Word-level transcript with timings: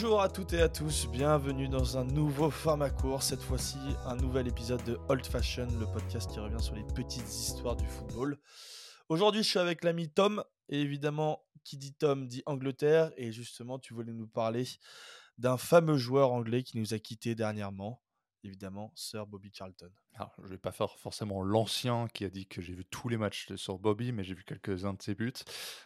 Bonjour 0.00 0.22
à 0.22 0.28
toutes 0.28 0.52
et 0.52 0.62
à 0.62 0.68
tous, 0.68 1.08
bienvenue 1.08 1.66
dans 1.66 1.98
un 1.98 2.04
nouveau 2.04 2.50
format 2.50 2.88
court, 2.88 3.24
cette 3.24 3.42
fois-ci 3.42 3.78
un 4.06 4.14
nouvel 4.14 4.46
épisode 4.46 4.80
de 4.84 4.96
Old 5.08 5.26
Fashion, 5.26 5.66
le 5.80 5.86
podcast 5.86 6.30
qui 6.30 6.38
revient 6.38 6.62
sur 6.62 6.76
les 6.76 6.84
petites 6.84 7.26
histoires 7.26 7.74
du 7.74 7.84
football. 7.84 8.38
Aujourd'hui 9.08 9.42
je 9.42 9.48
suis 9.48 9.58
avec 9.58 9.82
l'ami 9.82 10.08
Tom, 10.08 10.44
et 10.68 10.80
évidemment 10.80 11.44
qui 11.64 11.78
dit 11.78 11.94
Tom 11.94 12.28
dit 12.28 12.44
Angleterre, 12.46 13.10
et 13.16 13.32
justement 13.32 13.80
tu 13.80 13.92
voulais 13.92 14.12
nous 14.12 14.28
parler 14.28 14.68
d'un 15.36 15.56
fameux 15.56 15.96
joueur 15.96 16.30
anglais 16.30 16.62
qui 16.62 16.78
nous 16.78 16.94
a 16.94 17.00
quittés 17.00 17.34
dernièrement, 17.34 18.00
évidemment 18.44 18.92
Sir 18.94 19.26
Bobby 19.26 19.50
Charlton. 19.52 19.90
Alors, 20.14 20.32
je 20.42 20.48
vais 20.48 20.58
pas 20.58 20.72
faire 20.72 20.98
forcément 20.98 21.42
l'ancien 21.42 22.08
qui 22.08 22.24
a 22.24 22.28
dit 22.28 22.46
que 22.46 22.60
j'ai 22.60 22.74
vu 22.74 22.84
tous 22.84 23.08
les 23.08 23.16
matchs 23.16 23.46
de 23.46 23.56
Sir 23.56 23.78
Bobby, 23.78 24.12
mais 24.12 24.24
j'ai 24.24 24.34
vu 24.34 24.44
quelques-uns 24.44 24.94
de 24.94 25.02
ses 25.02 25.14
buts. 25.14 25.32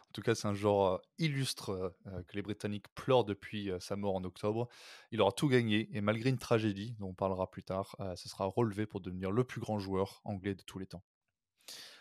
En 0.09 0.12
tout 0.12 0.23
cas, 0.23 0.34
c'est 0.34 0.47
un 0.47 0.55
joueur 0.55 0.83
euh, 0.83 0.98
illustre 1.19 1.70
euh, 1.70 1.88
euh, 2.09 2.23
que 2.24 2.37
les 2.37 2.43
Britanniques 2.43 2.88
pleurent 2.95 3.24
depuis 3.24 3.70
sa 3.80 3.96
mort 3.96 4.15
en 4.15 4.24
octobre. 4.24 4.69
Il 5.10 5.20
aura 5.20 5.33
tout 5.33 5.48
gagné 5.48 5.88
et 5.93 6.01
malgré 6.01 6.30
une 6.30 6.38
tragédie 6.38 6.95
dont 6.98 7.09
on 7.09 7.15
parlera 7.15 7.51
plus 7.51 7.62
tard, 7.62 7.96
ce 8.16 8.29
sera 8.29 8.46
relevé 8.46 8.87
pour 8.87 9.01
devenir 9.01 9.30
le 9.30 9.45
plus 9.45 9.60
grand 9.60 9.79
joueur 9.79 10.21
anglais 10.24 10.55
de 10.55 10.62
tous 10.62 10.79
les 10.79 10.87
temps. 10.87 11.02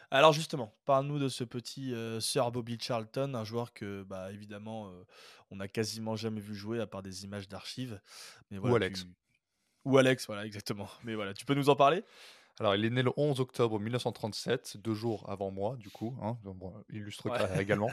Alors 0.10 0.34
justement, 0.34 0.76
parle-nous 0.86 1.20
de 1.20 1.30
ce 1.30 1.44
petit 1.46 1.94
Sir 2.20 2.52
Bobby 2.52 2.78
Charlton, 2.80 3.34
un 3.34 3.44
joueur 3.46 3.74
que, 3.74 4.04
bah, 4.04 4.32
évidemment, 4.32 4.92
on 5.50 5.56
n'a 5.58 5.68
quasiment 5.68 6.16
jamais 6.16 6.42
vu 6.42 6.54
jouer 6.54 6.80
à 6.82 6.88
part 6.88 7.02
des 7.02 7.24
images 7.24 7.48
d'archives. 7.48 8.02
Ou 8.52 8.76
Alex. 8.76 9.06
Ou 9.86 9.98
Alex, 9.98 10.28
voilà, 10.28 10.46
exactement. 10.46 10.88
Mais 11.04 11.16
voilà, 11.16 11.34
tu 11.34 11.46
peux 11.46 11.56
nous 11.56 11.70
en 11.70 11.76
parler? 11.76 12.04
Alors, 12.60 12.76
il 12.76 12.86
est 12.86 12.90
né 12.90 13.02
le 13.02 13.12
11 13.18 13.40
octobre 13.40 13.80
1937, 13.80 14.78
deux 14.78 14.94
jours 14.94 15.28
avant 15.30 15.50
moi, 15.50 15.78
du 15.78 15.90
coup, 15.90 16.16
hein, 16.22 16.38
illustre 16.90 17.28
également. 17.60 17.90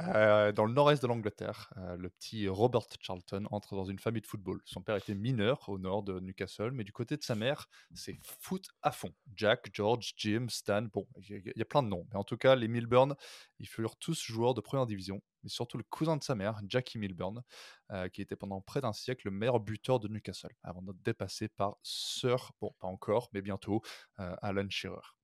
Euh, 0.00 0.50
dans 0.50 0.64
le 0.64 0.72
nord-est 0.72 1.02
de 1.02 1.06
l'Angleterre, 1.06 1.70
euh, 1.76 1.96
le 1.96 2.08
petit 2.08 2.48
Robert 2.48 2.86
Charlton 3.00 3.44
entre 3.50 3.76
dans 3.76 3.84
une 3.84 3.98
famille 3.98 4.22
de 4.22 4.26
football. 4.26 4.60
Son 4.64 4.82
père 4.82 4.96
était 4.96 5.14
mineur 5.14 5.68
au 5.68 5.78
nord 5.78 6.02
de 6.02 6.18
Newcastle, 6.18 6.70
mais 6.72 6.84
du 6.84 6.92
côté 6.92 7.16
de 7.16 7.22
sa 7.22 7.34
mère, 7.34 7.68
c'est 7.94 8.18
foot 8.40 8.66
à 8.82 8.90
fond. 8.90 9.12
Jack, 9.36 9.70
George, 9.72 10.14
Jim, 10.16 10.46
Stan, 10.48 10.82
bon, 10.92 11.06
il 11.28 11.52
y, 11.54 11.62
a 11.62 11.64
plein 11.64 11.82
de 11.82 11.88
noms. 11.88 12.06
Mais 12.10 12.16
en 12.16 12.24
tout 12.24 12.38
cas, 12.38 12.56
les 12.56 12.68
Milburn, 12.68 13.14
ils 13.60 13.68
furent 13.68 13.96
tous 13.96 14.20
joueurs 14.20 14.54
de 14.54 14.60
première 14.60 14.86
division 14.86 15.22
mais 15.42 15.48
surtout 15.48 15.78
le 15.78 15.84
cousin 15.84 16.16
de 16.16 16.22
sa 16.22 16.34
mère, 16.34 16.60
Jackie 16.68 16.98
Milburn, 16.98 17.42
euh, 17.90 18.08
qui 18.08 18.22
était 18.22 18.36
pendant 18.36 18.60
près 18.60 18.80
d'un 18.80 18.92
siècle 18.92 19.28
le 19.28 19.30
meilleur 19.30 19.60
buteur 19.60 20.00
de 20.00 20.08
Newcastle, 20.08 20.54
avant 20.62 20.82
d'être 20.82 21.02
dépassé 21.02 21.48
par 21.48 21.76
Sir, 21.82 22.52
bon, 22.60 22.74
pas 22.78 22.88
encore, 22.88 23.28
mais 23.32 23.42
bientôt, 23.42 23.82
euh, 24.20 24.34
Alan 24.42 24.68
Shearer. 24.68 25.16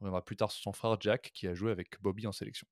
On 0.00 0.04
reviendra 0.04 0.24
plus 0.24 0.36
tard 0.36 0.50
sur 0.50 0.62
son 0.62 0.72
frère 0.72 0.96
Jack, 1.00 1.30
qui 1.34 1.48
a 1.48 1.54
joué 1.54 1.70
avec 1.70 2.00
Bobby 2.02 2.26
en 2.26 2.32
sélection. 2.32 2.66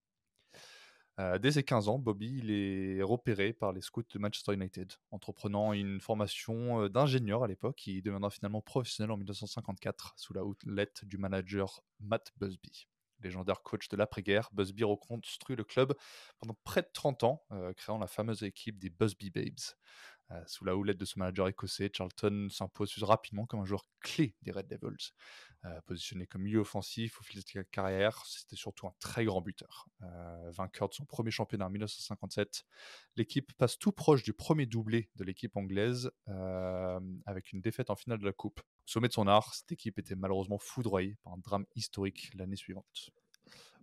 Euh, 1.20 1.38
dès 1.38 1.52
ses 1.52 1.62
15 1.62 1.88
ans, 1.88 1.98
Bobby 1.98 2.42
est 2.50 3.02
repéré 3.02 3.52
par 3.52 3.72
les 3.72 3.80
scouts 3.80 4.02
de 4.02 4.18
Manchester 4.18 4.52
United, 4.52 4.92
entreprenant 5.12 5.72
une 5.72 6.00
formation 6.00 6.88
d'ingénieur 6.88 7.44
à 7.44 7.46
l'époque. 7.46 7.86
Il 7.86 8.02
deviendra 8.02 8.30
finalement 8.30 8.60
professionnel 8.60 9.12
en 9.12 9.16
1954 9.16 10.14
sous 10.16 10.34
la 10.34 10.42
houlette 10.44 11.04
du 11.04 11.16
manager 11.16 11.80
Matt 12.00 12.32
Busby 12.36 12.88
légendaire 13.24 13.62
coach 13.62 13.88
de 13.88 13.96
l'après-guerre, 13.96 14.50
Busby 14.52 14.84
reconstruit 14.84 15.56
le 15.56 15.64
club 15.64 15.94
pendant 16.38 16.56
près 16.64 16.82
de 16.82 16.88
30 16.92 17.24
ans, 17.24 17.44
euh, 17.52 17.72
créant 17.72 17.98
la 17.98 18.06
fameuse 18.06 18.42
équipe 18.42 18.78
des 18.78 18.90
Busby 18.90 19.30
Babes. 19.30 19.74
Euh, 20.30 20.42
sous 20.46 20.64
la 20.64 20.74
houlette 20.74 20.96
de 20.96 21.04
ce 21.04 21.18
manager 21.18 21.48
écossais, 21.48 21.90
Charlton 21.92 22.48
s'impose 22.50 23.02
rapidement 23.02 23.44
comme 23.44 23.60
un 23.60 23.66
joueur 23.66 23.84
clé 24.00 24.34
des 24.42 24.52
Red 24.52 24.68
Devils. 24.68 25.12
Euh, 25.66 25.80
positionné 25.82 26.26
comme 26.26 26.42
milieu 26.42 26.60
offensif 26.60 27.20
au 27.20 27.24
fil 27.24 27.40
de 27.42 27.46
sa 27.46 27.64
carrière, 27.64 28.24
c'était 28.26 28.56
surtout 28.56 28.86
un 28.86 28.94
très 29.00 29.24
grand 29.24 29.42
buteur. 29.42 29.86
vainqueur 30.50 30.88
de 30.88 30.94
son 30.94 31.04
premier 31.04 31.30
championnat 31.30 31.66
en 31.66 31.70
1957, 31.70 32.64
l'équipe 33.16 33.52
passe 33.56 33.78
tout 33.78 33.92
proche 33.92 34.22
du 34.22 34.32
premier 34.32 34.66
doublé 34.66 35.10
de 35.16 35.24
l'équipe 35.24 35.56
anglaise 35.56 36.10
avec 37.26 37.52
une 37.52 37.60
défaite 37.60 37.90
en 37.90 37.96
finale 37.96 38.18
de 38.18 38.26
la 38.26 38.32
Coupe. 38.32 38.60
Au 38.86 38.90
sommet 38.90 39.08
de 39.08 39.12
son 39.12 39.26
art, 39.26 39.54
cette 39.54 39.72
équipe 39.72 39.98
était 39.98 40.14
malheureusement 40.14 40.58
foudroyée 40.58 41.16
par 41.22 41.32
un 41.32 41.38
drame 41.38 41.66
historique 41.74 42.30
l'année 42.34 42.56
suivante. 42.56 43.10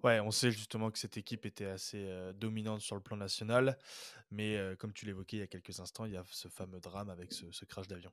Ouais, 0.03 0.19
on 0.19 0.31
sait 0.31 0.51
justement 0.51 0.89
que 0.89 0.97
cette 0.97 1.17
équipe 1.17 1.45
était 1.45 1.65
assez 1.65 2.09
dominante 2.35 2.81
sur 2.81 2.95
le 2.95 3.01
plan 3.01 3.17
national, 3.17 3.77
mais 4.31 4.59
comme 4.79 4.93
tu 4.93 5.05
l'évoquais 5.05 5.37
il 5.37 5.39
y 5.41 5.43
a 5.43 5.47
quelques 5.47 5.79
instants, 5.79 6.05
il 6.05 6.13
y 6.13 6.17
a 6.17 6.23
ce 6.31 6.47
fameux 6.47 6.79
drame 6.79 7.09
avec 7.09 7.31
ce, 7.31 7.65
crash 7.65 7.87
d'avion. 7.87 8.11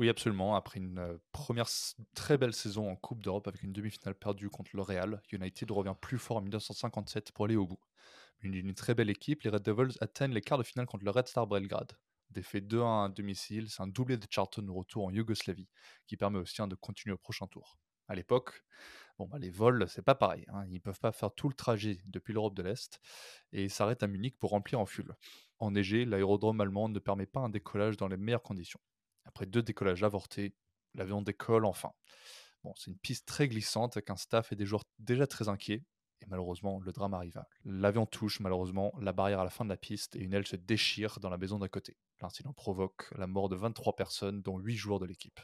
Oui, 0.00 0.08
absolument. 0.08 0.56
Après 0.56 0.80
une 0.80 1.20
première 1.30 1.68
très 2.14 2.36
belle 2.38 2.52
saison 2.52 2.90
en 2.90 2.96
Coupe 2.96 3.22
d'Europe 3.22 3.46
avec 3.46 3.62
une 3.62 3.72
demi-finale 3.72 4.16
perdue 4.16 4.50
contre 4.50 4.72
le 4.74 4.82
Real, 4.82 5.22
United 5.30 5.70
revient 5.70 5.94
plus 6.00 6.18
fort 6.18 6.38
en 6.38 6.40
1957 6.40 7.30
pour 7.30 7.44
aller 7.44 7.56
au 7.56 7.66
bout. 7.66 7.80
Une, 8.42 8.54
une 8.54 8.74
très 8.74 8.94
belle 8.94 9.08
équipe, 9.08 9.42
les 9.42 9.50
Red 9.50 9.62
Devils 9.62 9.96
atteignent 10.00 10.34
les 10.34 10.40
quarts 10.40 10.58
de 10.58 10.64
finale 10.64 10.86
contre 10.86 11.04
le 11.04 11.10
Red 11.12 11.28
Star 11.28 11.46
Belgrade. 11.46 11.92
Défait 12.30 12.60
2-1 12.60 13.06
à 13.06 13.08
domicile, 13.08 13.70
c'est 13.70 13.82
un 13.82 13.86
doublé 13.86 14.16
de 14.16 14.26
Charlton 14.28 14.66
retour 14.68 15.06
en 15.06 15.10
Yougoslavie, 15.10 15.68
qui 16.06 16.16
permet 16.16 16.38
aussi 16.38 16.60
de 16.60 16.74
continuer 16.74 17.14
au 17.14 17.18
prochain 17.18 17.46
tour. 17.46 17.78
À 18.08 18.14
l'époque, 18.14 18.64
bon, 19.18 19.26
bah, 19.26 19.38
les 19.38 19.50
vols, 19.50 19.88
c'est 19.88 20.02
pas 20.02 20.14
pareil. 20.14 20.44
Hein. 20.48 20.64
Ils 20.66 20.74
ne 20.74 20.78
peuvent 20.78 21.00
pas 21.00 21.12
faire 21.12 21.32
tout 21.34 21.48
le 21.48 21.54
trajet 21.54 22.00
depuis 22.06 22.32
l'Europe 22.32 22.54
de 22.54 22.62
l'Est 22.62 23.00
et 23.52 23.68
s'arrêtent 23.68 24.02
à 24.02 24.06
Munich 24.06 24.38
pour 24.38 24.50
remplir 24.50 24.80
en 24.80 24.86
fuel. 24.86 25.16
Enneigé, 25.58 26.04
l'aérodrome 26.04 26.60
allemand 26.60 26.88
ne 26.88 26.98
permet 26.98 27.26
pas 27.26 27.40
un 27.40 27.48
décollage 27.48 27.96
dans 27.96 28.08
les 28.08 28.16
meilleures 28.16 28.42
conditions. 28.42 28.80
Après 29.24 29.46
deux 29.46 29.62
décollages 29.62 30.04
avortés, 30.04 30.54
l'avion 30.94 31.22
décolle 31.22 31.64
enfin. 31.64 31.92
C'est 32.74 32.90
une 32.90 32.98
piste 32.98 33.26
très 33.26 33.48
glissante 33.48 33.96
avec 33.96 34.10
un 34.10 34.16
staff 34.16 34.52
et 34.52 34.56
des 34.56 34.66
joueurs 34.66 34.84
déjà 34.98 35.26
très 35.26 35.48
inquiets. 35.48 35.84
Et 36.22 36.26
malheureusement, 36.26 36.80
le 36.80 36.92
drame 36.92 37.14
arriva. 37.14 37.46
L'avion 37.64 38.06
touche 38.06 38.40
malheureusement 38.40 38.92
la 39.00 39.12
barrière 39.12 39.40
à 39.40 39.44
la 39.44 39.50
fin 39.50 39.64
de 39.64 39.70
la 39.70 39.76
piste 39.76 40.16
et 40.16 40.20
une 40.20 40.32
aile 40.32 40.46
se 40.46 40.56
déchire 40.56 41.20
dans 41.20 41.30
la 41.30 41.38
maison 41.38 41.58
d'à 41.58 41.68
côté. 41.68 41.96
L'incident 42.20 42.52
provoque 42.52 43.10
la 43.16 43.26
mort 43.26 43.48
de 43.48 43.56
23 43.56 43.96
personnes, 43.96 44.42
dont 44.42 44.58
8 44.58 44.76
joueurs 44.76 44.98
de 44.98 45.06
l'équipe. 45.06 45.40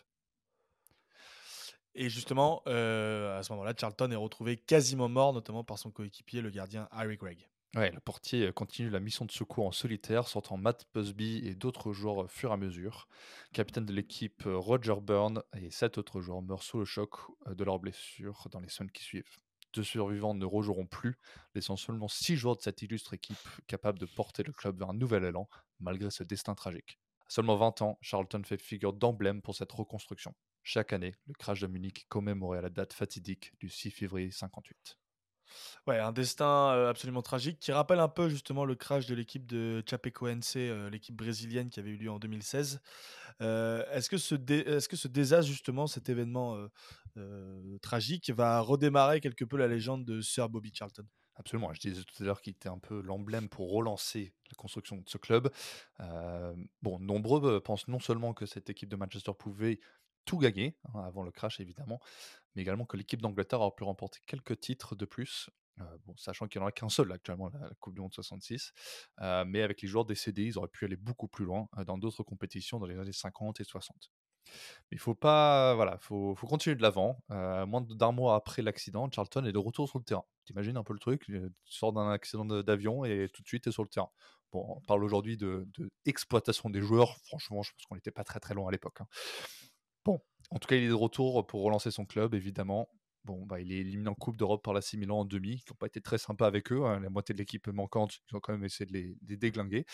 Et 1.95 2.09
justement, 2.09 2.63
euh, 2.67 3.39
à 3.39 3.43
ce 3.43 3.53
moment-là, 3.53 3.75
Charlton 3.79 4.11
est 4.11 4.17
retrouvé 4.17 4.57
quasiment 4.57 5.09
mort, 5.09 5.33
notamment 5.33 5.63
par 5.63 5.79
son 5.79 5.91
coéquipier, 5.91 6.41
le 6.41 6.51
gardien 6.51 6.89
Harry 6.91 7.17
Gregg. 7.17 7.49
Ouais, 7.75 7.91
le 7.91 8.01
portier 8.01 8.47
euh, 8.47 8.53
continue 8.53 8.91
la 8.91 9.01
mission 9.01 9.25
de 9.25 9.33
secours 9.33 9.67
en 9.67 9.73
solitaire, 9.73 10.29
sortant 10.29 10.57
Matt 10.57 10.87
Busby 10.95 11.43
et 11.47 11.55
d'autres 11.55 11.93
joueurs 11.93 12.17
au 12.17 12.29
fur 12.29 12.51
et 12.51 12.55
à 12.55 12.57
mesure. 12.57 13.09
Capitaine 13.53 13.87
de 13.87 13.93
l'équipe, 13.93 14.47
euh, 14.47 14.57
Roger 14.57 14.95
Byrne 15.03 15.43
et 15.59 15.71
sept 15.71 15.99
autres 15.99 16.21
joueurs 16.21 16.43
meurent 16.43 16.63
sous 16.63 16.79
le 16.79 16.85
choc 16.85 17.17
de 17.47 17.65
leurs 17.65 17.79
blessures 17.79 18.49
dans 18.51 18.61
les 18.61 18.69
semaines 18.69 18.91
qui 18.91 19.03
suivent. 19.03 19.39
Deux 19.75 19.85
survivants 19.85 20.35
ne 20.35 20.45
rejoueront 20.45 20.87
plus, 20.87 21.19
laissant 21.55 21.77
seulement 21.77 22.09
six 22.09 22.37
joueurs 22.37 22.57
de 22.57 22.63
cette 22.63 22.83
illustre 22.83 23.15
équipe 23.15 23.39
capables 23.67 23.99
de 23.99 24.07
porter 24.07 24.43
le 24.43 24.53
club 24.53 24.79
vers 24.79 24.91
un 24.91 24.95
nouvel 24.95 25.25
élan, 25.25 25.49
malgré 25.81 26.11
ce 26.11 26.23
destin 26.23 26.55
tragique. 26.55 26.99
À 27.21 27.31
seulement 27.31 27.57
20 27.57 27.83
ans, 27.83 27.99
Charlton 28.03 28.43
fait 28.45 28.61
figure 28.61 28.93
d'emblème 28.93 29.41
pour 29.41 29.55
cette 29.55 29.73
reconstruction. 29.73 30.35
Chaque 30.63 30.93
année, 30.93 31.15
le 31.27 31.35
crash 31.35 31.61
de 31.61 31.67
Munich 31.67 32.07
commémorait 32.09 32.59
à 32.59 32.63
la 32.63 32.71
date 32.71 32.93
fatidique 32.93 33.53
du 33.59 33.69
6 33.69 33.91
février 33.91 34.31
58. 34.31 35.02
Ouais, 35.87 35.99
un 35.99 36.13
destin 36.13 36.87
absolument 36.89 37.23
tragique 37.23 37.59
qui 37.59 37.73
rappelle 37.73 37.99
un 37.99 38.09
peu 38.09 38.29
justement 38.29 38.65
le 38.65 38.75
crash 38.75 39.07
de 39.07 39.15
l'équipe 39.15 39.47
de 39.47 39.83
Chapecoense, 39.89 40.57
l'équipe 40.57 41.17
brésilienne 41.17 41.71
qui 41.71 41.81
avait 41.81 41.91
eu 41.91 41.97
lieu 41.97 42.11
en 42.11 42.19
2016. 42.19 42.81
est-ce 43.41 44.09
que 44.09 44.19
ce 44.19 44.35
est-ce 44.35 44.89
que 44.89 44.97
ce 44.97 45.09
désastre 45.09 45.51
justement, 45.51 45.87
cet 45.87 46.09
événement 46.09 46.57
tragique, 47.81 48.31
va 48.31 48.61
redémarrer 48.61 49.21
quelque 49.21 49.45
peu 49.45 49.57
la 49.57 49.69
légende 49.69 50.05
de 50.05 50.21
Sir 50.21 50.49
Bobby 50.49 50.73
Charlton? 50.75 51.05
Absolument. 51.35 51.73
Je 51.73 51.81
disais 51.81 52.03
tout 52.03 52.23
à 52.23 52.27
l'heure 52.27 52.41
qu'il 52.43 52.53
était 52.53 52.69
un 52.69 52.79
peu 52.79 53.01
l'emblème 53.01 53.49
pour 53.49 53.73
relancer 53.73 54.35
la 54.51 54.55
construction 54.57 54.97
de 54.97 55.09
ce 55.09 55.19
club. 55.19 55.51
bon, 56.83 56.99
nombreux 57.01 57.61
pensent 57.61 57.89
non 57.89 58.01
seulement 58.01 58.35
que 58.35 58.47
cette 58.47 58.71
équipe 58.71 58.89
de 58.89 58.97
Manchester 58.97 59.33
pouvait 59.39 59.81
tout 60.25 60.39
gagner, 60.39 60.77
hein, 60.95 61.01
avant 61.05 61.23
le 61.23 61.31
crash 61.31 61.61
évidemment, 61.61 62.01
mais 62.55 62.63
également 62.63 62.85
que 62.85 62.97
l'équipe 62.97 63.23
d'Angleterre 63.23 63.61
aurait 63.61 63.75
pu 63.77 63.85
remporter 63.85 64.21
quelques 64.27 64.61
titres 64.61 64.95
de 64.95 65.05
plus, 65.05 65.51
bon, 66.07 66.15
sachant 66.17 66.47
qu'il 66.47 66.61
n'y 66.61 66.65
en 66.65 66.69
a 66.69 66.73
qu'un 66.73 66.89
seul 66.89 67.11
actuellement, 67.13 67.51
la, 67.53 67.71
Coupe 67.81 67.95
du 67.95 68.01
Monde 68.01 68.13
66, 68.13 68.73
mais 69.47 69.63
avec 69.63 69.83
les 69.83 69.89
joueurs 69.89 70.05
décédés, 70.05 70.45
ils 70.45 70.59
auraient 70.59 70.69
pu 70.69 70.85
aller 70.85 70.97
beaucoup 70.97 71.29
plus 71.29 71.45
loin 71.45 71.69
dans 71.87 71.99
d'autres 71.99 72.23
compétitions 72.23 72.79
dans 72.79 72.87
les 72.87 72.99
années 72.99 73.13
50 73.13 73.61
et 73.61 73.65
60. 73.65 74.11
Mais 74.91 74.97
il 74.97 74.99
faut 74.99 75.15
pas, 75.15 75.75
voilà, 75.75 75.99
faut, 75.99 76.35
faut 76.35 76.47
continuer 76.47 76.77
de 76.77 76.83
l'avant. 76.83 77.23
moins 77.29 77.81
d'un 77.81 78.13
mois 78.13 78.35
après 78.37 78.63
l'accident, 78.63 79.11
Charlton 79.11 79.45
est 79.45 79.53
de 79.53 79.59
retour 79.59 79.89
sur 79.89 79.99
le 79.99 80.05
terrain. 80.05 80.25
T'imagines 80.45 80.77
un 80.77 80.85
peu 80.85 80.93
le 80.93 80.99
truc, 80.99 81.25
tu 81.25 81.51
sors 81.67 81.93
d'un 81.93 82.11
accident 82.11 82.45
d'avion 82.45 83.05
et 83.05 83.29
tout 83.33 83.43
de 83.43 83.49
suite 83.49 83.67
es 83.67 83.73
sur 83.73 83.83
le 83.83 83.89
terrain. 83.89 84.11
Bon, 84.53 84.67
on 84.77 84.81
parle 84.83 85.03
aujourd'hui 85.03 85.39
de, 85.39 85.67
des 86.05 86.81
joueurs. 86.81 87.17
Franchement, 87.25 87.63
je 87.63 87.73
pense 87.73 87.87
qu'on 87.87 87.95
n'était 87.95 88.11
pas 88.11 88.25
très 88.25 88.39
très 88.39 88.55
loin 88.55 88.69
à 88.69 88.71
l'époque. 88.71 89.01
Hein. 89.01 89.07
En 90.51 90.59
tout 90.59 90.69
cas, 90.69 90.77
il 90.77 90.85
est 90.85 90.89
de 90.89 90.95
retour 90.95 91.47
pour 91.47 91.63
relancer 91.63 91.91
son 91.91 92.05
club, 92.05 92.35
évidemment. 92.35 92.89
Bon, 93.25 93.47
bah, 93.47 93.61
il 93.61 93.73
est 93.73 93.77
éliminé 93.77 94.09
en 94.09 94.15
Coupe 94.15 94.37
d'Europe 94.37 94.65
par 94.65 94.75
la 94.75 94.81
Milan 94.95 95.21
en 95.21 95.25
demi, 95.25 95.59
qui 95.59 95.71
n'ont 95.71 95.77
pas 95.77 95.87
été 95.87 96.01
très 96.01 96.19
sympas 96.19 96.47
avec 96.47 96.73
eux. 96.73 96.85
Hein. 96.85 97.01
La 97.01 97.09
moitié 97.09 97.33
de 97.35 97.39
l'équipe 97.39 97.69
manquante, 97.69 98.19
ils 98.31 98.37
ont 98.37 98.41
quand 98.41 98.53
même 98.53 98.65
essayé 98.65 98.87
de 98.87 98.93
les, 98.93 99.37
déglinguer. 99.37 99.87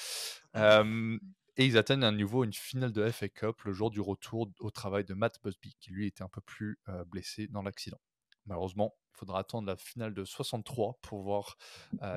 et 0.55 1.67
ils 1.67 1.77
atteignent 1.77 2.05
à 2.05 2.11
nouveau 2.11 2.45
une 2.45 2.55
finale 2.55 2.93
de 2.93 3.09
FA 3.11 3.29
Cup 3.29 3.63
le 3.65 3.73
jour 3.73 3.91
du 3.91 4.01
retour 4.01 4.51
au 4.61 4.71
travail 4.71 5.05
de 5.05 5.13
Matt 5.13 5.39
Busby, 5.45 5.77
qui 5.79 5.91
lui 5.91 6.07
était 6.07 6.23
un 6.23 6.29
peu 6.29 6.41
plus 6.41 6.79
blessé 7.07 7.49
dans 7.49 7.63
l'accident. 7.63 8.01
Malheureusement, 8.47 8.95
il 9.15 9.19
faudra 9.19 9.41
attendre 9.41 9.67
la 9.67 9.77
finale 9.77 10.15
de 10.15 10.25
63 10.25 10.99
pour 11.03 11.23
voir 11.23 11.59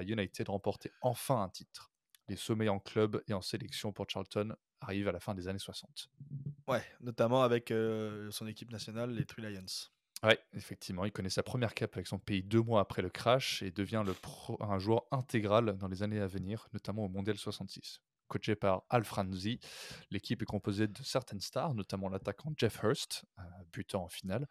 United 0.05 0.47
remporter 0.47 0.91
enfin 1.01 1.41
un 1.41 1.49
titre. 1.49 1.91
Les 2.29 2.37
sommets 2.37 2.69
en 2.69 2.79
club 2.79 3.21
et 3.27 3.33
en 3.33 3.41
sélection 3.41 3.91
pour 3.91 4.09
Charlton 4.09 4.55
arrivent 4.79 5.09
à 5.09 5.11
la 5.11 5.19
fin 5.19 5.35
des 5.35 5.49
années 5.49 5.59
60. 5.59 6.09
Ouais, 6.71 6.83
notamment 7.01 7.43
avec 7.43 7.73
son 8.31 8.47
équipe 8.47 8.71
nationale, 8.71 9.11
les 9.11 9.25
Three 9.25 9.41
Lions. 9.41 9.89
Effectivement, 10.53 11.05
il 11.05 11.11
connaît 11.11 11.29
sa 11.29 11.43
première 11.43 11.73
cape 11.73 11.95
avec 11.95 12.07
son 12.07 12.19
pays 12.19 12.43
deux 12.43 12.61
mois 12.61 12.81
après 12.81 13.01
le 13.01 13.09
crash 13.09 13.63
et 13.63 13.71
devient 13.71 14.03
le 14.05 14.13
un 14.59 14.77
joueur 14.77 15.03
intégral 15.11 15.77
dans 15.77 15.87
les 15.87 16.03
années 16.03 16.19
à 16.19 16.27
venir, 16.27 16.67
notamment 16.73 17.05
au 17.05 17.09
Mondial 17.09 17.37
66. 17.37 18.01
Coaché 18.27 18.55
par 18.55 18.83
Al 18.89 19.03
Franzi, 19.03 19.59
l'équipe 20.09 20.41
est 20.41 20.45
composée 20.45 20.87
de 20.87 21.03
certaines 21.03 21.41
stars, 21.41 21.73
notamment 21.73 22.07
l'attaquant 22.07 22.53
Jeff 22.55 22.81
Hurst, 22.81 23.25
euh, 23.39 23.41
buteur 23.73 24.01
en 24.01 24.07
finale, 24.07 24.47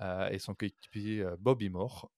euh, 0.00 0.28
et 0.30 0.38
son 0.40 0.54
coéquipier 0.54 1.20
euh, 1.20 1.36
Bobby 1.38 1.68
Moore. 1.68 2.10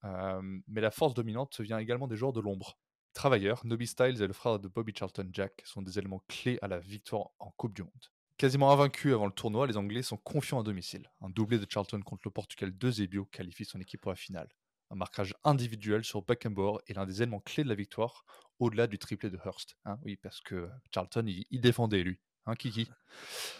mais 0.69 0.81
la 0.81 0.91
force 0.91 1.13
dominante 1.13 1.61
vient 1.61 1.79
également 1.79 2.07
des 2.07 2.17
joueurs 2.17 2.33
de 2.33 2.41
l'ombre. 2.41 2.79
Travailleurs, 3.13 3.67
Nobby 3.67 3.87
Styles 3.87 4.23
et 4.23 4.27
le 4.27 4.33
frère 4.33 4.59
de 4.59 4.69
Bobby 4.69 4.95
Charlton 4.97 5.29
Jack 5.33 5.61
sont 5.65 5.83
des 5.83 5.99
éléments 5.99 6.23
clés 6.29 6.59
à 6.63 6.69
la 6.69 6.79
victoire 6.79 7.31
en 7.41 7.51
Coupe 7.51 7.75
du 7.75 7.83
Monde. 7.83 8.07
Quasiment 8.43 8.73
invaincus 8.73 9.15
avant 9.15 9.27
le 9.27 9.33
tournoi, 9.33 9.69
les 9.69 9.77
Anglais 9.77 10.03
sont 10.03 10.17
confiants 10.17 10.59
à 10.59 10.65
domicile. 10.65 11.09
Un 11.21 11.31
doublé 11.31 11.61
de 11.61 11.67
Charlton 11.69 12.01
contre 12.01 12.23
le 12.25 12.33
Portugal 12.33 12.77
de 12.77 12.91
Zebio 12.91 13.25
qualifie 13.27 13.65
son 13.65 13.81
équipe 13.81 14.01
pour 14.01 14.11
la 14.11 14.17
finale. 14.17 14.49
Un 14.91 14.97
marquage 14.97 15.33
individuel 15.45 16.05
sur 16.05 16.23
Beckenbauer 16.23 16.81
est 16.89 16.95
l'un 16.95 17.07
des 17.07 17.23
éléments 17.23 17.39
clés 17.39 17.63
de 17.63 17.69
la 17.69 17.77
victoire, 17.77 18.25
au-delà 18.59 18.89
du 18.89 18.99
triplé 18.99 19.31
de 19.31 19.39
Hurst. 19.45 19.77
Hein. 19.85 19.97
oui, 20.05 20.17
parce 20.17 20.41
que 20.41 20.69
Charlton, 20.93 21.25
il, 21.29 21.61
défendait 21.61 22.03
lui. 22.03 22.19
Hein, 22.47 22.57
Kiki 22.57 22.91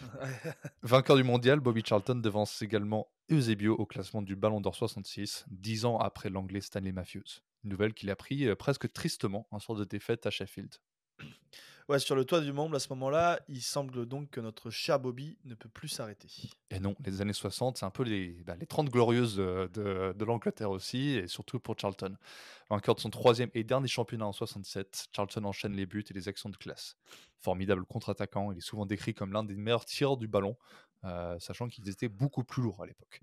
Vainqueur 0.83 1.15
du 1.15 1.23
mondial, 1.23 1.61
Bobby 1.61 1.81
Charlton 1.85 2.15
devance 2.15 2.61
également 2.61 3.07
Eusebio 3.31 3.75
au 3.75 3.85
classement 3.85 4.21
du 4.21 4.35
Ballon 4.35 4.59
d'Or 4.59 4.75
66, 4.75 5.45
dix 5.47 5.85
ans 5.85 5.97
après 5.97 6.29
l'anglais 6.29 6.59
Stanley 6.59 6.91
Matthews. 6.91 7.39
Une 7.63 7.69
nouvelle 7.69 7.93
qu'il 7.93 8.09
a 8.09 8.17
pris 8.17 8.49
euh, 8.49 8.57
presque 8.57 8.91
tristement 8.91 9.47
un 9.53 9.59
soir 9.59 9.77
de 9.77 9.85
défaite 9.85 10.25
à 10.25 10.29
Sheffield. 10.29 10.75
Ouais, 11.89 11.99
sur 11.99 12.15
le 12.15 12.23
toit 12.23 12.39
du 12.39 12.53
monde, 12.53 12.73
à 12.75 12.79
ce 12.79 12.87
moment-là, 12.89 13.41
il 13.49 13.61
semble 13.61 14.05
donc 14.05 14.29
que 14.29 14.39
notre 14.39 14.69
cher 14.69 14.99
Bobby 14.99 15.37
ne 15.43 15.53
peut 15.53 15.67
plus 15.67 15.89
s'arrêter. 15.89 16.29
Et 16.69 16.79
non, 16.79 16.95
les 17.05 17.21
années 17.21 17.33
60, 17.33 17.77
c'est 17.77 17.85
un 17.85 17.89
peu 17.89 18.03
les, 18.03 18.41
bah, 18.45 18.55
les 18.57 18.65
30 18.65 18.89
glorieuses 18.89 19.35
de, 19.35 19.69
de, 20.15 20.25
l'Angleterre 20.25 20.71
aussi, 20.71 21.09
et 21.09 21.27
surtout 21.27 21.59
pour 21.59 21.77
Charlton. 21.77 22.15
Vainqueur 22.69 22.95
de 22.95 23.01
son 23.01 23.09
troisième 23.09 23.49
et 23.53 23.65
dernier 23.65 23.89
championnat 23.89 24.25
en 24.25 24.31
67, 24.31 25.07
Charlton 25.13 25.43
enchaîne 25.43 25.73
les 25.73 25.85
buts 25.85 26.05
et 26.09 26.13
les 26.13 26.29
actions 26.29 26.49
de 26.49 26.55
classe. 26.55 26.95
Formidable 27.41 27.85
contre-attaquant, 27.85 28.53
il 28.53 28.59
est 28.59 28.61
souvent 28.61 28.85
décrit 28.85 29.13
comme 29.13 29.33
l'un 29.33 29.43
des 29.43 29.55
meilleurs 29.55 29.83
tireurs 29.83 30.17
du 30.17 30.29
ballon, 30.29 30.55
euh, 31.03 31.37
sachant 31.39 31.67
qu'ils 31.67 31.89
étaient 31.89 32.07
beaucoup 32.07 32.45
plus 32.45 32.63
lourds 32.63 32.81
à 32.81 32.85
l'époque. 32.85 33.21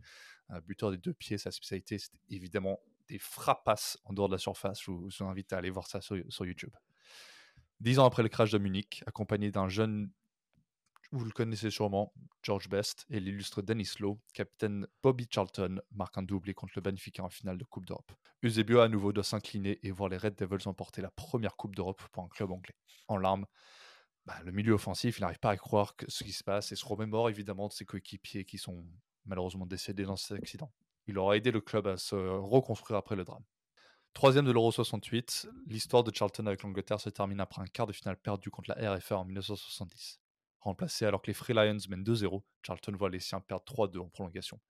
Buteur 0.66 0.90
des 0.90 0.98
deux 0.98 1.14
pieds, 1.14 1.38
sa 1.38 1.52
spécialité, 1.52 1.96
c'était 1.98 2.18
évidemment 2.28 2.80
des 3.08 3.20
frappasses 3.20 3.98
en 4.04 4.12
dehors 4.12 4.28
de 4.28 4.34
la 4.34 4.38
surface. 4.38 4.82
Je 4.82 4.90
vous, 4.90 5.08
invite 5.20 5.52
à 5.52 5.58
aller 5.58 5.70
voir 5.70 5.86
ça 5.86 6.00
sur 6.00 6.44
YouTube. 6.44 6.72
Dix 7.80 7.98
ans 7.98 8.04
après 8.04 8.22
le 8.22 8.28
crash 8.28 8.50
de 8.50 8.58
Munich, 8.58 9.02
accompagné 9.06 9.50
d'un 9.50 9.70
jeune, 9.70 10.10
vous 11.12 11.24
le 11.24 11.30
connaissez 11.30 11.70
sûrement, 11.70 12.12
George 12.42 12.68
Best, 12.68 13.06
et 13.08 13.20
l'illustre 13.20 13.62
Dennis 13.62 13.92
Lowe, 14.00 14.20
capitaine 14.34 14.86
Bobby 15.02 15.26
Charlton 15.30 15.80
marque 15.90 16.18
un 16.18 16.22
doublé 16.22 16.52
contre 16.52 16.74
le 16.76 16.82
Benfica 16.82 17.24
en 17.24 17.30
finale 17.30 17.56
de 17.56 17.64
Coupe 17.64 17.86
d'Europe. 17.86 18.12
Eusebio 18.42 18.80
à 18.80 18.88
nouveau 18.88 19.14
doit 19.14 19.24
s'incliner 19.24 19.78
et 19.82 19.90
voir 19.90 20.10
les 20.10 20.18
Red 20.18 20.36
Devils 20.36 20.68
emporter 20.68 21.00
la 21.00 21.10
première 21.10 21.56
Coupe 21.56 21.74
d'Europe 21.74 22.02
pour 22.12 22.22
un 22.22 22.28
club 22.28 22.52
anglais. 22.52 22.76
En 23.08 23.16
larmes, 23.16 23.46
bah, 24.26 24.36
le 24.44 24.52
milieu 24.52 24.74
offensif, 24.74 25.18
n'arrive 25.18 25.38
pas 25.38 25.50
à 25.50 25.56
croire 25.56 25.94
ce 26.06 26.22
qui 26.22 26.32
se 26.32 26.44
passe 26.44 26.72
et 26.72 26.76
se 26.76 26.84
remémore 26.84 27.30
évidemment 27.30 27.68
de 27.68 27.72
ses 27.72 27.86
coéquipiers 27.86 28.44
qui 28.44 28.58
sont 28.58 28.84
malheureusement 29.24 29.64
décédés 29.64 30.04
dans 30.04 30.16
cet 30.16 30.36
accident. 30.36 30.70
Il 31.06 31.16
aura 31.18 31.36
aidé 31.36 31.50
le 31.50 31.62
club 31.62 31.86
à 31.86 31.96
se 31.96 32.14
reconstruire 32.14 32.98
après 32.98 33.16
le 33.16 33.24
drame. 33.24 33.42
Troisième 34.12 34.44
de 34.44 34.50
l'Euro 34.50 34.72
68, 34.72 35.48
l'histoire 35.66 36.02
de 36.02 36.14
Charlton 36.14 36.46
avec 36.46 36.62
l'Angleterre 36.62 37.00
se 37.00 37.08
termine 37.10 37.40
après 37.40 37.62
un 37.62 37.66
quart 37.66 37.86
de 37.86 37.92
finale 37.92 38.16
perdu 38.16 38.50
contre 38.50 38.70
la 38.76 38.94
RFA 38.94 39.18
en 39.18 39.24
1970. 39.24 40.20
Remplacé 40.60 41.06
alors 41.06 41.22
que 41.22 41.28
les 41.28 41.34
Free 41.34 41.54
Lions 41.54 41.78
mènent 41.88 42.02
2-0, 42.02 42.42
Charlton 42.62 42.92
voit 42.96 43.08
les 43.08 43.20
siens 43.20 43.40
perdre 43.40 43.64
3-2 43.64 44.00
en 44.00 44.08
prolongation. 44.08 44.60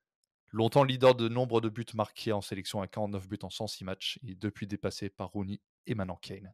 Longtemps 0.52 0.84
leader 0.84 1.14
de 1.14 1.28
nombre 1.28 1.60
de 1.60 1.68
buts 1.68 1.86
marqués 1.94 2.32
en 2.32 2.40
sélection 2.40 2.82
à 2.82 2.86
49 2.86 3.28
buts 3.28 3.38
en 3.42 3.50
106 3.50 3.84
matchs, 3.84 4.18
il 4.22 4.30
est 4.30 4.40
depuis 4.40 4.66
dépassé 4.66 5.08
par 5.08 5.30
Rooney 5.30 5.60
et 5.86 5.94
maintenant 5.94 6.16
Kane. 6.16 6.52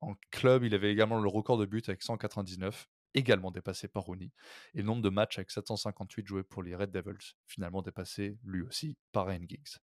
En 0.00 0.14
club, 0.30 0.64
il 0.64 0.74
avait 0.74 0.92
également 0.92 1.18
le 1.18 1.28
record 1.28 1.56
de 1.56 1.66
buts 1.66 1.82
avec 1.88 2.02
199, 2.02 2.88
également 3.14 3.50
dépassé 3.50 3.88
par 3.88 4.04
Rooney, 4.04 4.32
et 4.74 4.78
le 4.78 4.84
nombre 4.84 5.02
de 5.02 5.08
matchs 5.08 5.38
avec 5.38 5.50
758 5.50 6.26
joués 6.26 6.44
pour 6.44 6.62
les 6.62 6.76
Red 6.76 6.90
Devils, 6.90 7.34
finalement 7.46 7.82
dépassé 7.82 8.38
lui 8.44 8.62
aussi 8.62 8.96
par 9.12 9.26
Ryan 9.26 9.46
Giggs. 9.48 9.78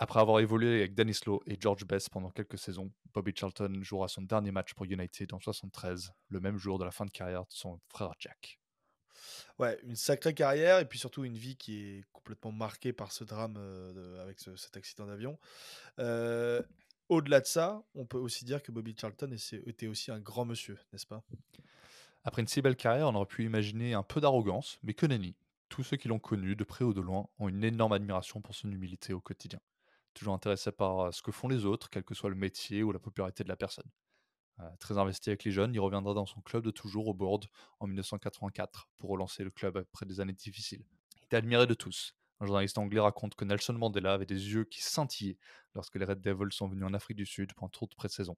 Après 0.00 0.20
avoir 0.20 0.38
évolué 0.38 0.78
avec 0.78 0.94
Dennis 0.94 1.18
Lowe 1.26 1.42
et 1.46 1.56
George 1.60 1.84
Best 1.84 2.10
pendant 2.10 2.30
quelques 2.30 2.58
saisons, 2.58 2.92
Bobby 3.12 3.32
Charlton 3.34 3.80
jouera 3.82 4.06
son 4.06 4.22
dernier 4.22 4.52
match 4.52 4.72
pour 4.74 4.86
United 4.86 5.32
en 5.34 5.40
73, 5.40 6.12
le 6.28 6.40
même 6.40 6.56
jour 6.56 6.78
de 6.78 6.84
la 6.84 6.92
fin 6.92 7.04
de 7.04 7.10
carrière 7.10 7.42
de 7.42 7.50
son 7.50 7.80
frère 7.88 8.12
Jack. 8.20 8.60
Ouais, 9.58 9.76
une 9.82 9.96
sacrée 9.96 10.34
carrière 10.34 10.78
et 10.78 10.84
puis 10.84 11.00
surtout 11.00 11.24
une 11.24 11.36
vie 11.36 11.56
qui 11.56 11.80
est 11.80 12.04
complètement 12.12 12.52
marquée 12.52 12.92
par 12.92 13.10
ce 13.10 13.24
drame 13.24 13.56
euh, 13.58 14.22
avec 14.22 14.38
cet 14.38 14.76
accident 14.76 15.06
d'avion. 15.06 15.36
Euh, 15.98 16.62
au-delà 17.08 17.40
de 17.40 17.46
ça, 17.46 17.82
on 17.96 18.06
peut 18.06 18.18
aussi 18.18 18.44
dire 18.44 18.62
que 18.62 18.70
Bobby 18.70 18.94
Charlton 18.96 19.34
était 19.66 19.88
aussi 19.88 20.12
un 20.12 20.20
grand 20.20 20.44
monsieur, 20.44 20.78
n'est-ce 20.92 21.06
pas? 21.06 21.24
Après 22.22 22.42
une 22.42 22.48
si 22.48 22.62
belle 22.62 22.76
carrière, 22.76 23.08
on 23.08 23.14
aurait 23.16 23.26
pu 23.26 23.44
imaginer 23.44 23.94
un 23.94 24.04
peu 24.04 24.20
d'arrogance, 24.20 24.78
mais 24.84 24.94
que 24.94 25.06
nenni. 25.06 25.34
Tous 25.68 25.82
ceux 25.82 25.96
qui 25.96 26.06
l'ont 26.06 26.20
connu, 26.20 26.54
de 26.54 26.64
près 26.64 26.84
ou 26.84 26.94
de 26.94 27.00
loin, 27.00 27.28
ont 27.40 27.48
une 27.48 27.64
énorme 27.64 27.92
admiration 27.92 28.40
pour 28.40 28.54
son 28.54 28.70
humilité 28.70 29.12
au 29.12 29.20
quotidien 29.20 29.60
toujours 30.18 30.34
intéressé 30.34 30.72
par 30.72 31.12
ce 31.14 31.22
que 31.22 31.32
font 31.32 31.48
les 31.48 31.64
autres, 31.64 31.90
quel 31.90 32.04
que 32.04 32.14
soit 32.14 32.30
le 32.30 32.36
métier 32.36 32.82
ou 32.82 32.92
la 32.92 32.98
popularité 32.98 33.44
de 33.44 33.48
la 33.48 33.56
personne. 33.56 33.90
très 34.80 34.98
investi 34.98 35.30
avec 35.30 35.44
les 35.44 35.52
jeunes, 35.52 35.72
il 35.74 35.80
reviendra 35.80 36.14
dans 36.14 36.26
son 36.26 36.40
club 36.40 36.64
de 36.64 36.70
toujours 36.70 37.06
au 37.08 37.14
board 37.14 37.46
en 37.78 37.86
1984 37.86 38.88
pour 38.98 39.10
relancer 39.10 39.44
le 39.44 39.50
club 39.50 39.76
après 39.76 40.06
des 40.06 40.20
années 40.20 40.32
difficiles. 40.32 40.84
Il 41.16 41.22
est 41.30 41.34
admiré 41.36 41.66
de 41.66 41.74
tous. 41.74 42.14
Un 42.40 42.46
journaliste 42.46 42.78
anglais 42.78 43.00
raconte 43.00 43.34
que 43.34 43.44
Nelson 43.44 43.74
Mandela 43.74 44.14
avait 44.14 44.26
des 44.26 44.52
yeux 44.52 44.64
qui 44.64 44.82
scintillaient 44.82 45.38
lorsque 45.74 45.96
les 45.96 46.04
Red 46.04 46.20
Devils 46.20 46.52
sont 46.52 46.68
venus 46.68 46.84
en 46.84 46.94
Afrique 46.94 47.16
du 47.16 47.26
Sud 47.26 47.52
pour 47.54 47.66
un 47.66 47.70
tour 47.70 47.88
de 47.88 47.94
pré-saison. 47.94 48.36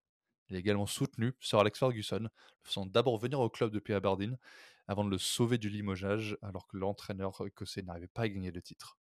Il 0.48 0.56
a 0.56 0.58
également 0.58 0.86
soutenu 0.86 1.32
Sir 1.40 1.60
Alex 1.60 1.78
Ferguson, 1.78 2.22
le 2.22 2.28
faisant 2.62 2.86
d'abord 2.86 3.18
venir 3.18 3.40
au 3.40 3.48
club 3.48 3.70
depuis 3.70 3.94
Aberdeen 3.94 4.36
avant 4.88 5.04
de 5.04 5.10
le 5.10 5.18
sauver 5.18 5.58
du 5.58 5.68
limogeage 5.68 6.36
alors 6.42 6.66
que 6.66 6.76
l'entraîneur 6.76 7.40
écossais 7.46 7.82
n'arrivait 7.82 8.08
pas 8.08 8.22
à 8.22 8.28
gagner 8.28 8.50
de 8.50 8.60
titre. 8.60 8.98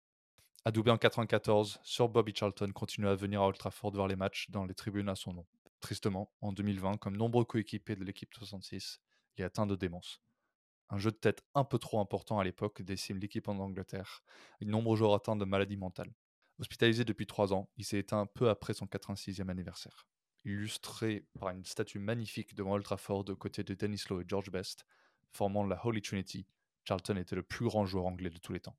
Adoubé 0.67 0.91
en 0.91 0.97
94, 0.97 1.79
Sir 1.81 2.09
Bobby 2.09 2.33
Charlton 2.36 2.69
continue 2.74 3.07
à 3.07 3.15
venir 3.15 3.41
à 3.41 3.47
Old 3.47 3.57
Trafford 3.57 3.93
voir 3.93 4.09
les 4.09 4.17
matchs 4.17 4.50
dans 4.50 4.65
les 4.65 4.74
tribunes 4.74 5.07
à 5.07 5.15
son 5.15 5.31
nom. 5.31 5.45
Tristement, 5.79 6.29
en 6.41 6.51
2020, 6.51 6.97
comme 6.97 7.15
nombreux 7.15 7.45
coéquipiers 7.45 7.95
de 7.95 8.03
l'équipe 8.03 8.33
66, 8.33 9.00
il 9.38 9.43
est 9.43 9.45
atteint 9.45 9.65
de 9.65 9.77
démence. 9.77 10.21
Un 10.89 10.97
jeu 10.97 11.12
de 11.12 11.15
tête 11.15 11.41
un 11.55 11.63
peu 11.63 11.77
trop 11.79 12.01
important 12.01 12.38
à 12.38 12.43
l'époque 12.43 12.81
décime 12.81 13.17
l'équipe 13.17 13.47
en 13.47 13.57
Angleterre, 13.59 14.25
avec 14.55 14.67
de 14.67 14.71
nombreux 14.74 14.97
joueurs 14.97 15.13
atteints 15.13 15.38
de 15.38 15.45
maladies 15.45 15.77
mentales. 15.77 16.13
Hospitalisé 16.59 17.05
depuis 17.05 17.27
trois 17.27 17.53
ans, 17.53 17.69
il 17.77 17.86
s'est 17.86 18.00
éteint 18.00 18.25
peu 18.25 18.50
après 18.50 18.74
son 18.74 18.88
86e 18.88 19.47
anniversaire. 19.47 20.05
Illustré 20.43 21.24
par 21.39 21.51
une 21.51 21.63
statue 21.63 22.00
magnifique 22.00 22.55
devant 22.55 22.74
Old 22.74 22.83
Trafford 22.83 23.24
aux 23.29 23.38
côtés 23.38 23.63
de 23.63 23.74
Dennis 23.74 24.03
Lowe 24.09 24.19
et 24.19 24.25
George 24.27 24.51
Best, 24.51 24.86
formant 25.31 25.63
la 25.63 25.79
Holy 25.86 26.01
Trinity, 26.01 26.45
Charlton 26.83 27.15
était 27.15 27.38
le 27.38 27.43
plus 27.43 27.67
grand 27.67 27.86
joueur 27.86 28.05
anglais 28.05 28.29
de 28.29 28.38
tous 28.38 28.51
les 28.51 28.59
temps. 28.59 28.75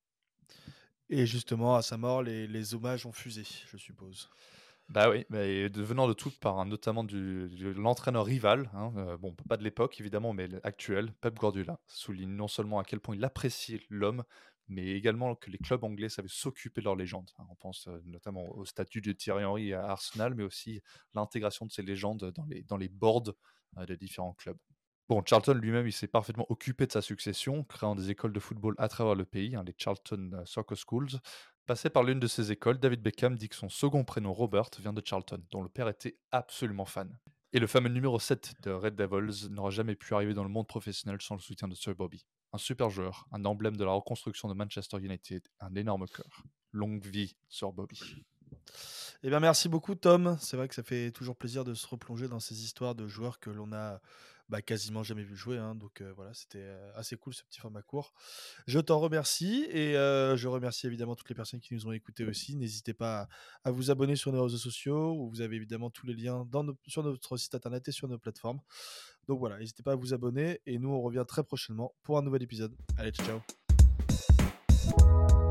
Et 1.11 1.27
justement, 1.27 1.77
à 1.77 1.83
sa 1.83 1.97
mort, 1.97 2.23
les, 2.23 2.75
hommages 2.75 3.07
ont 3.07 3.12
fusé, 3.12 3.45
je 3.71 3.77
suppose. 3.77 4.29
Bah 4.91 5.11
oui, 5.11 5.27
mais 5.29 5.69
devenant 5.69 6.09
de 6.09 6.15
toutes 6.15 6.38
part, 6.38 6.65
notamment 6.65 7.05
du, 7.05 7.49
de 7.49 7.71
l'entraîneur 7.71 8.25
rival, 8.25 8.71
hein, 8.73 8.93
euh, 8.97 9.17
bon, 9.19 9.35
pas 9.47 9.59
de 9.59 9.65
l'époque 9.65 10.00
évidemment, 10.00 10.33
mais 10.33 10.49
actuel, 10.65 11.12
Pep 11.21 11.35
Guardiola, 11.38 11.79
souligne 11.87 12.31
non 12.31 12.49
seulement 12.49 12.79
à 12.79 12.85
quel 12.85 13.00
point 13.00 13.15
il 13.15 13.23
appréciait 13.23 13.83
l'homme, 13.91 14.25
mais 14.69 14.87
également 14.93 15.35
que 15.35 15.50
les 15.50 15.59
clubs 15.59 15.85
anglais 15.85 16.09
savaient 16.09 16.29
s'occuper 16.29 16.81
de 16.81 16.87
leurs 16.87 16.97
légendes. 16.97 17.31
Hein. 17.38 17.45
On 17.50 17.55
pense 17.55 17.87
euh, 17.88 18.00
notamment 18.07 18.49
au 18.57 18.65
statut 18.65 19.03
de 19.03 19.12
Thierry 19.12 19.45
Henry 19.45 19.75
à 19.75 19.85
Arsenal, 19.85 20.35
mais 20.35 20.45
aussi 20.45 20.83
l'intégration 21.15 21.67
de 21.67 21.71
ces 21.71 21.83
légendes 21.83 22.33
dans 22.35 22.45
les, 22.47 22.62
dans 22.62 22.77
les 22.79 22.88
boards 22.88 23.35
euh, 23.77 23.87
des 23.87 23.97
différents 23.97 24.35
clubs. 24.35 24.59
Bon, 25.09 25.23
Charlton 25.25 25.55
lui-même, 25.55 25.87
il 25.87 25.93
s'est 25.93 26.07
parfaitement 26.07 26.45
occupé 26.50 26.87
de 26.87 26.93
sa 26.93 27.00
succession, 27.00 27.65
créant 27.65 27.95
des 27.95 28.11
écoles 28.11 28.33
de 28.33 28.41
football 28.41 28.75
à 28.77 28.88
travers 28.88 29.15
le 29.15 29.25
pays, 29.25 29.57
hein, 29.57 29.65
les 29.67 29.75
Charlton 29.77 30.33
euh, 30.35 30.45
Soccer 30.45 30.77
Schools. 30.77 31.21
Passé 31.65 31.88
par 31.88 32.03
l'une 32.03 32.21
de 32.21 32.27
ces 32.27 32.53
écoles, 32.53 32.79
David 32.79 33.00
Beckham 33.00 33.35
dit 33.35 33.49
que 33.49 33.57
son 33.57 33.71
second 33.71 34.05
prénom 34.05 34.35
Robert 34.35 34.69
vient 34.81 34.93
de 34.93 35.03
Charlton, 35.03 35.43
dont 35.50 35.62
le 35.62 35.71
père 35.71 35.88
était 35.88 36.19
absolument 36.31 36.85
fan. 36.85 37.19
Et 37.55 37.59
le 37.59 37.67
fameux 37.67 37.88
numéro 37.88 38.19
7 38.19 38.57
de 38.62 38.71
Red 38.71 38.97
Devils 38.97 39.49
n'aura 39.50 39.71
jamais 39.71 39.95
pu 39.95 40.12
arriver 40.12 40.35
dans 40.35 40.43
le 40.43 40.50
monde 40.50 40.67
professionnel 40.67 41.19
sans 41.23 41.37
le 41.37 41.41
soutien 41.41 41.69
de 41.69 41.75
Sir 41.75 41.95
Bobby. 41.95 42.27
Un 42.53 42.59
super 42.59 42.91
joueur, 42.91 43.27
un 43.33 43.47
emblème 43.47 43.79
de 43.79 43.85
la 43.85 43.93
reconstruction 43.93 44.49
de 44.49 44.55
Manchester 44.55 44.99
United, 44.99 45.43
un 45.61 45.75
énorme 45.75 46.07
cœur. 46.07 46.43
Longue 46.73 47.07
vie, 47.07 47.35
Sir 47.49 47.73
Bobby. 47.73 47.99
Eh 49.23 49.31
bien, 49.31 49.41
merci 49.41 49.71
beaucoup, 49.71 49.95
Tom. 49.95 50.37
C'est 50.38 50.59
vrai 50.59 50.69
que 50.69 50.75
ça 50.75 50.83
fait 50.83 51.11
toujours 51.12 51.37
plaisir 51.37 51.65
de 51.65 51.73
se 51.73 51.87
replonger 51.87 52.29
dans 52.29 52.41
ces 52.41 52.62
histoires 52.62 52.95
de 52.95 53.09
joueurs 53.09 53.41
que 53.41 53.49
l'on 53.49 53.73
a 53.73 54.00
bah, 54.49 54.62
quasiment 54.62 55.02
jamais 55.02 55.23
vu 55.23 55.37
jouer. 55.37 55.59
Hein, 55.59 55.75
donc 55.75 56.02
voilà, 56.17 56.33
c'était 56.35 56.67
assez 56.95 57.17
cool 57.17 57.35
ce 57.35 57.43
petit 57.45 57.61
format 57.61 57.83
court. 57.83 58.12
Je 58.67 58.78
t'en 58.78 58.99
remercie 58.99 59.67
et 59.71 59.93
je 59.95 60.47
remercie 60.47 60.87
évidemment 60.87 61.17
toutes 61.17 61.28
les 61.28 61.35
personnes 61.35 61.61
qui 61.61 61.75
nous 61.75 61.87
ont 61.87 61.93
écoutés 61.93 62.25
aussi. 62.25 62.57
N'hésitez 62.57 62.95
pas 62.95 63.28
à, 63.64 63.71
vous 63.71 63.90
abonner 63.90 64.17
sur 64.17 64.33
nos 64.33 64.43
réseaux 64.43 64.57
sociaux 64.59 65.14
où 65.14 65.28
vous 65.28 65.40
avez 65.40 65.57
évidemment 65.57 65.90
tous 65.90 66.07
les 66.07 66.14
liens 66.14 66.47
sur 66.87 67.02
notre 67.02 67.37
site 67.37 67.55
internet 67.55 67.88
et 67.88 67.93
sur 67.93 68.09
nos 68.09 68.19
plateformes. 68.19 68.61
Donc 69.28 69.38
voilà, 69.38 69.59
n'hésitez 69.59 69.83
pas 69.83 69.93
à 69.93 69.97
vous 69.97 70.14
abonner 70.14 70.61
et 70.67 70.78
nous 70.78 70.88
on 70.88 71.02
revient 71.02 71.25
très 71.28 71.45
prochainement 71.45 71.95
pour 72.02 72.19
un 72.19 72.23
nouvel 72.23 72.43
épisode. 72.43 72.75
Allez, 72.97 73.12
ciao. 73.12 73.43
ciao. 74.87 75.48